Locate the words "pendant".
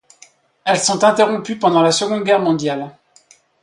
1.59-1.83